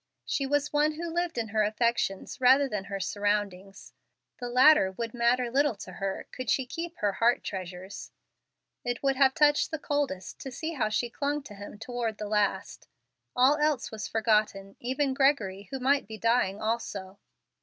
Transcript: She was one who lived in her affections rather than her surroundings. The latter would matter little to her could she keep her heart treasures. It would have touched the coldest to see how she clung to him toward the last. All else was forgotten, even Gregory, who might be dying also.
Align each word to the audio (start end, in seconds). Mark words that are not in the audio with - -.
She 0.25 0.47
was 0.47 0.73
one 0.73 0.93
who 0.93 1.13
lived 1.13 1.37
in 1.37 1.49
her 1.49 1.61
affections 1.63 2.41
rather 2.41 2.67
than 2.67 2.85
her 2.85 2.99
surroundings. 2.99 3.93
The 4.39 4.49
latter 4.49 4.91
would 4.93 5.13
matter 5.13 5.51
little 5.51 5.75
to 5.75 5.91
her 5.91 6.25
could 6.31 6.49
she 6.49 6.65
keep 6.65 6.97
her 6.97 7.11
heart 7.11 7.43
treasures. 7.43 8.09
It 8.83 9.03
would 9.03 9.15
have 9.15 9.35
touched 9.35 9.69
the 9.69 9.77
coldest 9.77 10.39
to 10.39 10.49
see 10.51 10.71
how 10.73 10.89
she 10.89 11.11
clung 11.11 11.43
to 11.43 11.53
him 11.53 11.77
toward 11.77 12.17
the 12.17 12.27
last. 12.27 12.87
All 13.35 13.57
else 13.57 13.91
was 13.91 14.07
forgotten, 14.07 14.75
even 14.79 15.13
Gregory, 15.13 15.67
who 15.69 15.79
might 15.79 16.07
be 16.07 16.17
dying 16.17 16.59
also. 16.59 17.19